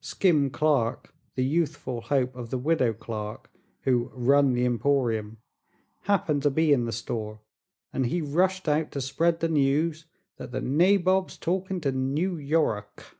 Skim 0.00 0.48
Clark, 0.48 1.12
the 1.34 1.44
youthful 1.44 2.00
hope 2.00 2.34
of 2.36 2.48
the 2.48 2.56
Widow 2.56 2.94
Clark, 2.94 3.50
who 3.82 4.10
"run 4.14 4.54
the 4.54 4.64
Emporium," 4.64 5.36
happened 6.04 6.42
to 6.44 6.50
be 6.50 6.72
in 6.72 6.86
the 6.86 6.90
store 6.92 7.40
and 7.92 8.06
he 8.06 8.22
rushed 8.22 8.66
out 8.66 8.90
to 8.92 9.02
spread 9.02 9.40
the 9.40 9.48
news 9.50 10.06
that 10.38 10.52
"the 10.52 10.62
nabob's 10.62 11.36
talkin' 11.36 11.82
to 11.82 11.92
New 11.92 12.38
Yoruk!" 12.38 13.18